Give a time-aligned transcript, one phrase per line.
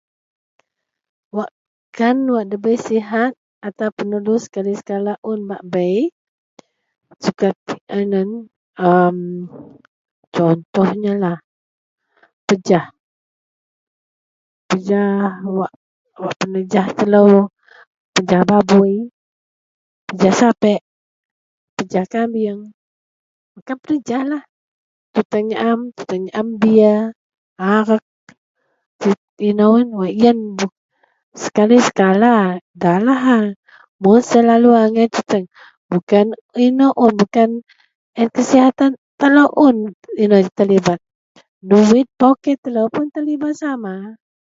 [1.37, 3.33] Wakkan wak ndabei sihat
[3.67, 4.07] ataupun..…
[4.45, 6.01] sekali-sekala un wak bei
[7.23, 8.29] seperti a nen
[8.85, 8.89] a
[10.35, 11.37] contohnya lah
[12.47, 12.85] pejah.
[14.69, 15.73] Pejah wak
[16.41, 17.31] penejah telou,
[18.15, 18.97] pejah babui,
[20.07, 20.79] pejah sapek,
[21.77, 22.61] pejah kambieng,
[23.53, 24.43] wakkan penejahlah.
[25.13, 26.99] Tuteng nyaem, tuteng nyaem beer,
[27.73, 28.05] arek,
[29.03, 30.39] sek inou yen wak yen
[31.43, 32.31] sekali sekala
[32.75, 33.45] ndalah hal.
[34.01, 35.45] Mun selalu angai tuteng,
[35.91, 36.27] bukan
[36.65, 37.49] inou un, bukan
[38.35, 39.77] kesihatan telou un
[40.23, 40.99] inou terlibat.
[41.69, 44.15] Duwit poket telou pun terlibat sama